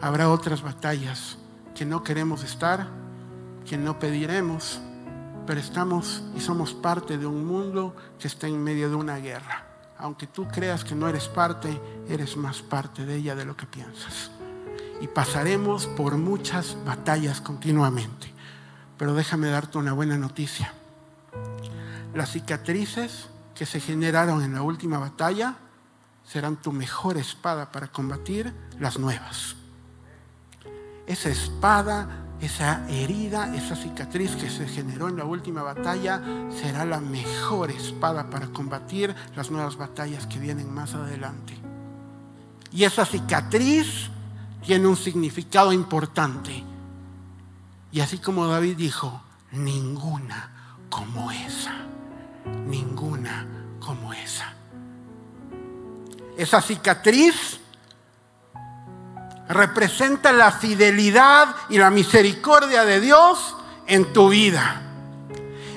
[0.00, 1.38] Habrá otras batallas
[1.76, 2.88] que no queremos estar,
[3.64, 4.80] que no pediremos,
[5.46, 9.64] pero estamos y somos parte de un mundo que está en medio de una guerra.
[9.96, 13.66] Aunque tú creas que no eres parte, eres más parte de ella de lo que
[13.66, 14.32] piensas.
[15.00, 18.34] Y pasaremos por muchas batallas continuamente.
[18.98, 20.72] Pero déjame darte una buena noticia
[22.16, 25.56] las cicatrices que se generaron en la última batalla
[26.24, 29.54] serán tu mejor espada para combatir las nuevas.
[31.06, 37.00] Esa espada, esa herida, esa cicatriz que se generó en la última batalla será la
[37.00, 41.54] mejor espada para combatir las nuevas batallas que vienen más adelante.
[42.72, 44.10] Y esa cicatriz
[44.64, 46.64] tiene un significado importante.
[47.92, 50.50] Y así como David dijo, ninguna
[50.88, 51.86] como esa
[52.66, 53.46] ninguna
[53.80, 54.52] como esa.
[56.36, 57.60] Esa cicatriz
[59.48, 63.56] representa la fidelidad y la misericordia de Dios
[63.86, 64.82] en tu vida.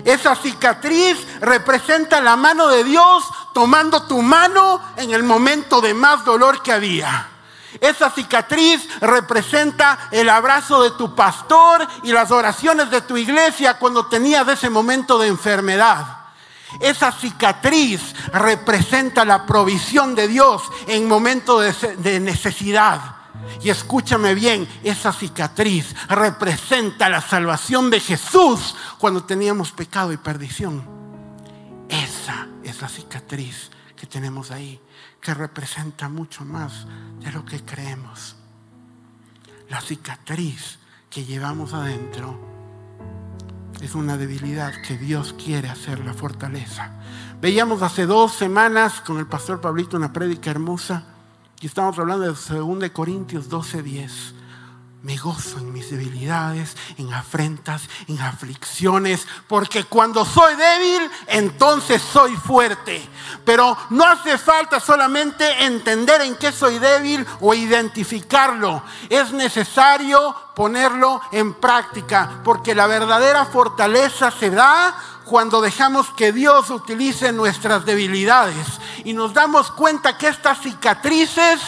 [0.05, 6.25] Esa cicatriz representa la mano de Dios tomando tu mano en el momento de más
[6.25, 7.27] dolor que había.
[7.79, 14.07] Esa cicatriz representa el abrazo de tu pastor y las oraciones de tu iglesia cuando
[14.07, 16.18] tenías ese momento de enfermedad.
[16.79, 23.15] Esa cicatriz representa la provisión de Dios en momentos de necesidad.
[23.61, 30.83] Y escúchame bien, esa cicatriz representa la salvación de Jesús cuando teníamos pecado y perdición.
[31.89, 34.79] Esa es la cicatriz que tenemos ahí,
[35.19, 36.85] que representa mucho más
[37.19, 38.35] de lo que creemos.
[39.69, 40.79] La cicatriz
[41.09, 42.58] que llevamos adentro
[43.81, 46.91] es una debilidad que Dios quiere hacer la fortaleza.
[47.41, 51.03] Veíamos hace dos semanas con el pastor Pablito una prédica hermosa
[51.61, 54.38] y estamos hablando de 2 Corintios 12:10.
[55.01, 62.35] Me gozo en mis debilidades, en afrentas, en aflicciones, porque cuando soy débil, entonces soy
[62.35, 63.07] fuerte.
[63.45, 68.83] Pero no hace falta solamente entender en qué soy débil o identificarlo.
[69.09, 76.69] Es necesario ponerlo en práctica, porque la verdadera fortaleza se da cuando dejamos que Dios
[76.71, 78.67] utilice nuestras debilidades
[79.05, 81.61] y nos damos cuenta que estas cicatrices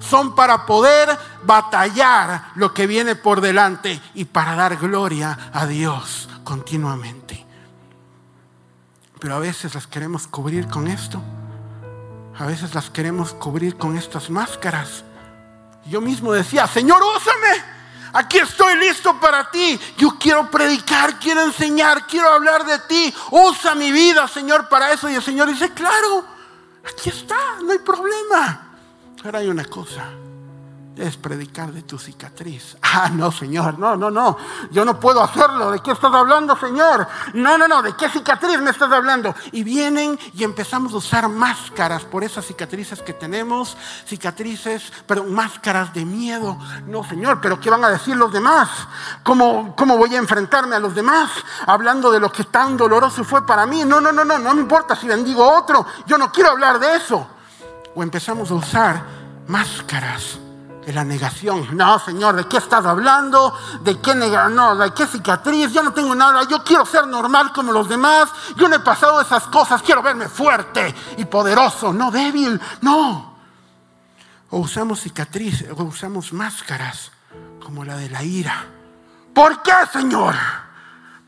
[0.00, 6.28] son para poder batallar lo que viene por delante y para dar gloria a Dios
[6.42, 7.46] continuamente.
[9.20, 11.22] Pero a veces las queremos cubrir con esto.
[12.38, 15.04] A veces las queremos cubrir con estas máscaras.
[15.86, 17.80] Yo mismo decía, Señor, úsame.
[18.14, 19.78] Aquí estoy listo para ti.
[19.98, 23.14] Yo quiero predicar, quiero enseñar, quiero hablar de ti.
[23.30, 25.08] Usa mi vida, Señor, para eso.
[25.10, 26.24] Y el Señor dice, claro,
[26.82, 28.69] aquí está, no hay problema.
[29.22, 30.08] Pero hay una cosa,
[30.96, 32.76] es predicar de tu cicatriz.
[32.92, 34.36] Ah, no, Señor, no, no, no.
[34.72, 35.70] Yo no puedo hacerlo.
[35.70, 37.06] ¿De qué estás hablando, Señor?
[37.34, 37.82] No, no, no.
[37.82, 39.32] ¿De qué cicatriz me estás hablando?
[39.52, 43.76] Y vienen y empezamos a usar máscaras por esas cicatrices que tenemos.
[44.04, 46.58] Cicatrices, pero máscaras de miedo.
[46.88, 48.68] No, Señor, pero ¿qué van a decir los demás?
[49.22, 51.30] ¿Cómo, cómo voy a enfrentarme a los demás?
[51.66, 53.84] Hablando de lo que tan doloroso fue para mí.
[53.84, 54.36] No, no, no, no.
[54.36, 55.86] No me importa si bendigo a otro.
[56.06, 57.24] Yo no quiero hablar de eso.
[57.94, 59.04] O empezamos a usar
[59.48, 60.38] máscaras
[60.84, 61.76] de la negación.
[61.76, 63.54] No, Señor, ¿de qué estás hablando?
[63.82, 65.72] ¿De qué no, ¿De qué cicatriz?
[65.72, 66.44] Yo no tengo nada.
[66.44, 68.30] Yo quiero ser normal como los demás.
[68.56, 69.82] Yo no he pasado esas cosas.
[69.82, 72.60] Quiero verme fuerte y poderoso, no débil.
[72.80, 73.30] No.
[74.50, 77.12] O usamos cicatrices, o usamos máscaras
[77.62, 78.66] como la de la ira.
[79.34, 80.34] ¿Por qué, Señor?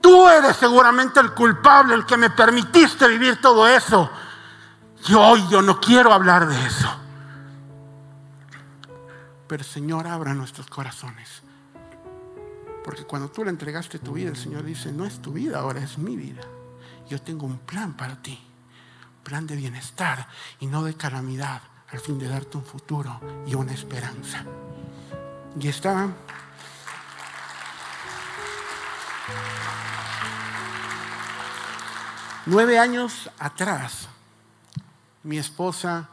[0.01, 4.11] Tú eres seguramente el culpable, el que me permitiste vivir todo eso.
[5.07, 6.89] Yo no quiero hablar de eso.
[9.49, 11.43] Pero Señor, abra nuestros corazones.
[12.85, 15.81] Porque cuando tú le entregaste tu vida, el Señor dice, no es tu vida, ahora
[15.81, 16.43] es mi vida.
[17.09, 18.41] Yo tengo un plan para ti.
[19.23, 20.27] Plan de bienestar
[20.59, 24.45] y no de calamidad, al fin de darte un futuro y una esperanza.
[25.61, 26.09] Y estaba...
[32.47, 34.09] Nueve años atrás,
[35.25, 36.09] mi esposa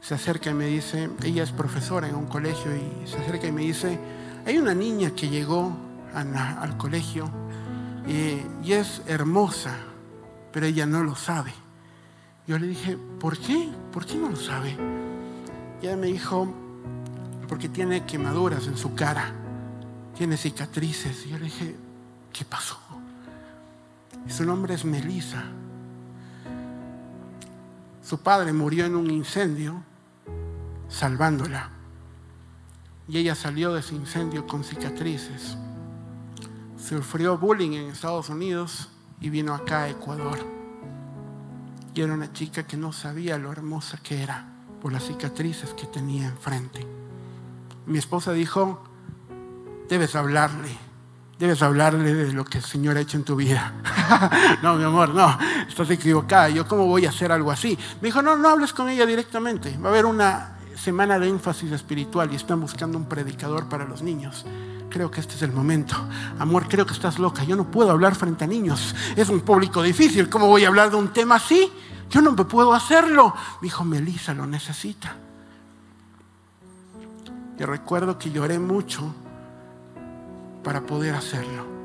[0.00, 3.52] se acerca y me dice, ella es profesora en un colegio y se acerca y
[3.52, 3.98] me dice,
[4.46, 5.76] hay una niña que llegó
[6.14, 7.30] al colegio
[8.06, 9.76] y, y es hermosa,
[10.52, 11.52] pero ella no lo sabe.
[12.46, 13.70] Yo le dije, ¿por qué?
[13.92, 14.76] ¿Por qué no lo sabe?
[15.80, 16.52] Y ella me dijo,
[17.46, 19.32] porque tiene quemaduras en su cara,
[20.16, 21.26] tiene cicatrices.
[21.26, 21.76] Y yo le dije,
[22.32, 22.78] ¿qué pasó?
[24.26, 25.44] Y su nombre es Melissa.
[28.10, 29.84] Su padre murió en un incendio
[30.88, 31.70] salvándola.
[33.06, 35.56] Y ella salió de ese incendio con cicatrices.
[36.76, 38.88] Sufrió bullying en Estados Unidos
[39.20, 40.44] y vino acá a Ecuador.
[41.94, 44.44] Y era una chica que no sabía lo hermosa que era
[44.82, 46.84] por las cicatrices que tenía enfrente.
[47.86, 48.82] Mi esposa dijo,
[49.88, 50.90] debes hablarle
[51.40, 53.72] debes hablarle de lo que el Señor ha hecho en tu vida.
[54.62, 55.38] no, mi amor, no,
[55.70, 56.50] estás equivocada.
[56.50, 57.78] Yo, ¿cómo voy a hacer algo así?
[58.00, 59.76] Me dijo, no, no hables con ella directamente.
[59.78, 64.02] Va a haber una semana de énfasis espiritual y están buscando un predicador para los
[64.02, 64.44] niños.
[64.90, 65.94] Creo que este es el momento.
[66.38, 67.44] Amor, creo que estás loca.
[67.44, 68.94] Yo no puedo hablar frente a niños.
[69.14, 70.28] Es un público difícil.
[70.28, 71.70] ¿Cómo voy a hablar de un tema así?
[72.10, 73.32] Yo no puedo hacerlo.
[73.60, 75.14] Me dijo, Melissa lo necesita.
[77.58, 79.14] Y recuerdo que lloré mucho
[80.64, 81.79] para poder hacerlo.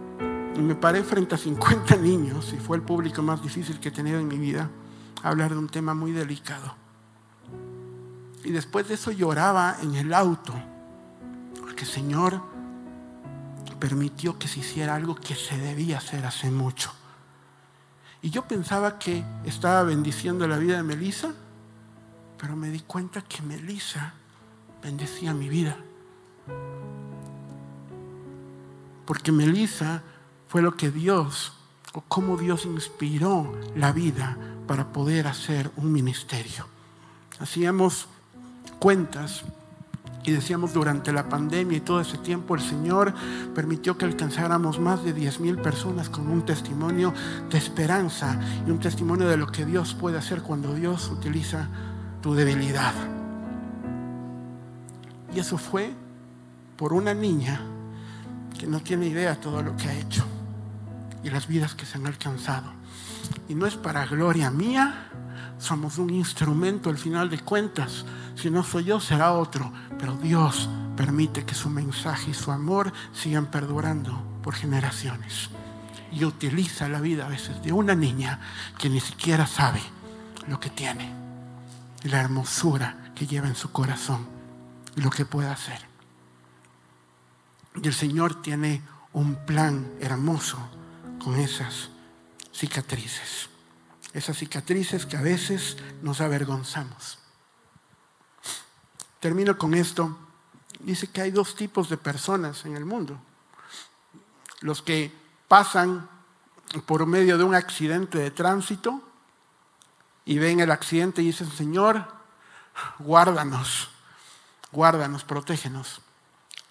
[0.56, 3.91] Y me paré frente a 50 niños, y fue el público más difícil que he
[3.91, 4.70] tenido en mi vida,
[5.22, 6.76] a hablar de un tema muy delicado.
[8.43, 10.53] Y después de eso lloraba en el auto,
[11.60, 12.41] porque el Señor
[13.80, 16.91] permitió que se hiciera algo que se debía hacer hace mucho.
[18.22, 21.34] Y yo pensaba que estaba bendiciendo la vida de Melissa,
[22.39, 24.14] pero me di cuenta que Melissa
[24.82, 25.78] bendecía mi vida.
[29.06, 30.01] Porque Melissa
[30.48, 31.54] fue lo que Dios,
[31.93, 34.38] o cómo Dios inspiró la vida
[34.68, 36.66] para poder hacer un ministerio.
[37.39, 38.08] Hacíamos
[38.80, 39.43] cuentas
[40.24, 43.14] y decíamos durante la pandemia y todo ese tiempo el Señor
[43.54, 47.14] permitió que alcanzáramos más de 10 mil personas con un testimonio
[47.50, 51.70] de esperanza y un testimonio de lo que Dios puede hacer cuando Dios utiliza
[52.22, 52.93] tu debilidad.
[55.34, 55.93] Y eso fue
[56.76, 57.62] por una niña
[58.58, 60.26] que no tiene idea de todo lo que ha hecho
[61.26, 62.71] y las vidas que se han alcanzado.
[63.49, 65.09] Y no es para gloria mía,
[65.57, 68.05] somos un instrumento al final de cuentas.
[68.36, 69.73] Si no soy yo, será otro.
[69.97, 75.49] Pero Dios permite que su mensaje y su amor sigan perdurando por generaciones.
[76.11, 78.39] Y utiliza la vida a veces de una niña
[78.78, 79.82] que ni siquiera sabe
[80.47, 81.11] lo que tiene
[82.03, 84.28] y la hermosura que lleva en su corazón
[84.95, 85.80] y lo que puede hacer.
[87.82, 90.59] Y el Señor tiene un plan hermoso
[91.26, 91.89] con esas
[92.53, 93.49] cicatrices.
[94.13, 97.17] Esas cicatrices que a veces nos avergonzamos.
[99.19, 100.15] Termino con esto.
[100.82, 103.19] Dice que hay dos tipos de personas en el mundo.
[104.61, 105.11] Los que
[105.47, 106.07] pasan
[106.86, 109.01] por medio de un accidente de tránsito
[110.26, 112.05] y ven el accidente y dicen, Señor,
[112.99, 113.89] guárdanos,
[114.71, 116.01] guárdanos, protégenos.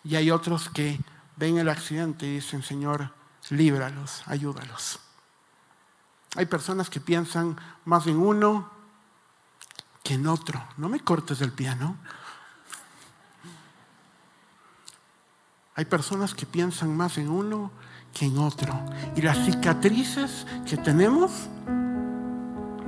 [0.05, 1.01] Y hay otros que
[1.35, 3.11] ven el accidente y dicen, Señor,
[3.51, 5.01] líbralos, ayúdalos.
[6.37, 8.71] Hay personas que piensan más en uno
[10.03, 10.63] que en otro.
[10.77, 11.97] No me cortes del piano.
[15.77, 17.71] Hay personas que piensan más en uno
[18.13, 18.79] que en otro.
[19.17, 21.33] Y las cicatrices que tenemos,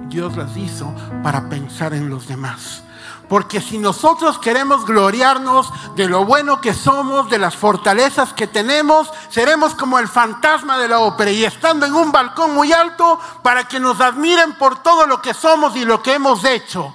[0.09, 2.85] Dios las hizo para pensar en los demás.
[3.29, 9.11] Porque si nosotros queremos gloriarnos de lo bueno que somos, de las fortalezas que tenemos,
[9.31, 13.67] seremos como el fantasma de la ópera y estando en un balcón muy alto para
[13.67, 16.95] que nos admiren por todo lo que somos y lo que hemos hecho.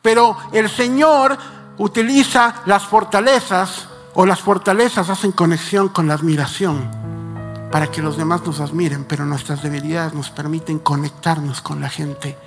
[0.00, 1.36] Pero el Señor
[1.78, 7.21] utiliza las fortalezas o las fortalezas hacen conexión con la admiración
[7.72, 12.38] para que los demás nos admiren, pero nuestras debilidades nos permiten conectarnos con la gente.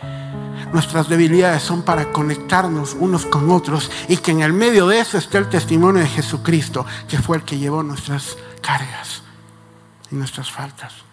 [0.72, 5.18] Nuestras debilidades son para conectarnos unos con otros y que en el medio de eso
[5.18, 9.24] esté el testimonio de Jesucristo, que fue el que llevó nuestras cargas
[10.12, 11.05] y nuestras faltas.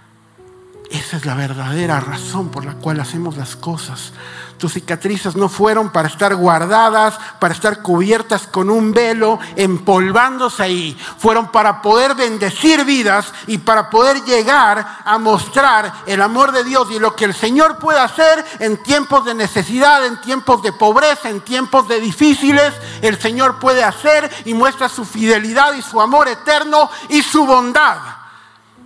[0.93, 4.13] Esa es la verdadera razón por la cual hacemos las cosas.
[4.59, 10.97] Tus cicatrices no fueron para estar guardadas, para estar cubiertas con un velo, empolvándose ahí.
[11.19, 16.89] Fueron para poder bendecir vidas y para poder llegar a mostrar el amor de Dios
[16.93, 21.29] y lo que el Señor puede hacer en tiempos de necesidad, en tiempos de pobreza,
[21.29, 22.73] en tiempos de difíciles.
[23.01, 28.12] El Señor puede hacer y muestra su fidelidad y su amor eterno y su bondad.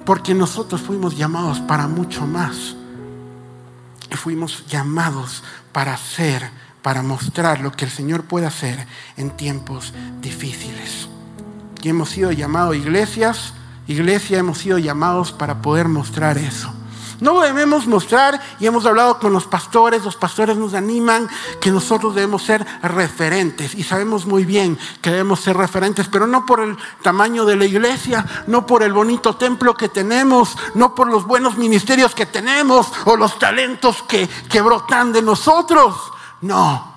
[0.07, 2.77] Porque nosotros fuimos llamados para mucho más.
[4.11, 5.43] Y fuimos llamados
[5.73, 6.49] para hacer,
[6.81, 8.87] para mostrar lo que el Señor puede hacer
[9.19, 9.93] en tiempos
[10.23, 11.09] difíciles.
[11.83, 13.53] Y hemos sido llamados iglesias,
[13.87, 16.73] iglesia hemos sido llamados para poder mostrar eso.
[17.21, 21.29] No debemos mostrar, y hemos hablado con los pastores, los pastores nos animan
[21.61, 26.45] que nosotros debemos ser referentes, y sabemos muy bien que debemos ser referentes, pero no
[26.45, 31.09] por el tamaño de la iglesia, no por el bonito templo que tenemos, no por
[31.09, 35.95] los buenos ministerios que tenemos o los talentos que, que brotan de nosotros,
[36.43, 36.96] no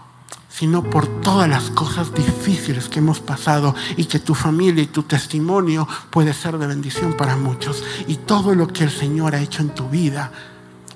[0.59, 5.03] sino por todas las cosas difíciles que hemos pasado y que tu familia y tu
[5.03, 7.81] testimonio puede ser de bendición para muchos.
[8.07, 10.33] Y todo lo que el Señor ha hecho en tu vida,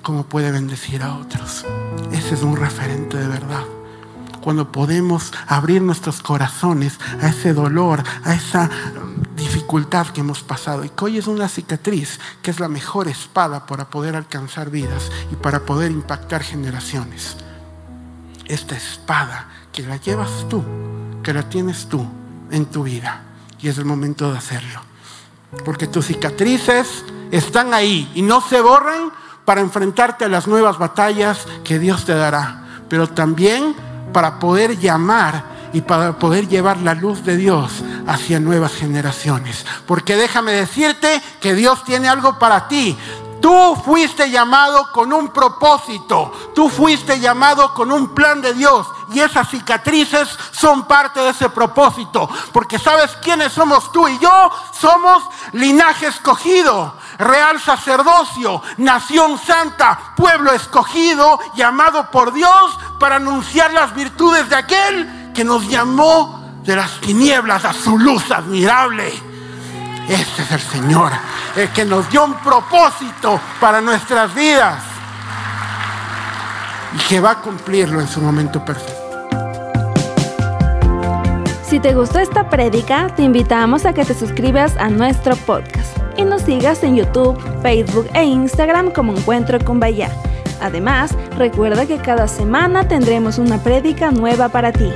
[0.02, 1.64] como puede bendecir a otros.
[2.12, 3.64] Ese es un referente de verdad.
[4.42, 8.68] Cuando podemos abrir nuestros corazones a ese dolor, a esa
[9.34, 10.84] dificultad que hemos pasado.
[10.84, 15.10] Y que hoy es una cicatriz que es la mejor espada para poder alcanzar vidas
[15.32, 17.38] y para poder impactar generaciones
[18.46, 20.62] esta espada que la llevas tú,
[21.22, 22.06] que la tienes tú
[22.50, 23.22] en tu vida.
[23.60, 24.80] Y es el momento de hacerlo.
[25.64, 29.12] Porque tus cicatrices están ahí y no se borran
[29.44, 32.64] para enfrentarte a las nuevas batallas que Dios te dará.
[32.88, 33.74] Pero también
[34.12, 39.66] para poder llamar y para poder llevar la luz de Dios hacia nuevas generaciones.
[39.86, 42.96] Porque déjame decirte que Dios tiene algo para ti.
[43.44, 49.20] Tú fuiste llamado con un propósito, tú fuiste llamado con un plan de Dios y
[49.20, 52.26] esas cicatrices son parte de ese propósito.
[52.54, 54.50] Porque sabes quiénes somos tú y yo?
[54.72, 63.94] Somos linaje escogido, real sacerdocio, nación santa, pueblo escogido, llamado por Dios para anunciar las
[63.94, 69.33] virtudes de aquel que nos llamó de las tinieblas a su luz admirable.
[70.08, 71.12] Este es el Señor,
[71.56, 74.82] el que nos dio un propósito para nuestras vidas
[76.94, 78.92] y que va a cumplirlo en su momento perfecto.
[81.66, 86.22] Si te gustó esta prédica, te invitamos a que te suscribas a nuestro podcast y
[86.24, 90.10] nos sigas en YouTube, Facebook e Instagram como Encuentro con Bahía.
[90.60, 94.92] Además, recuerda que cada semana tendremos una prédica nueva para ti.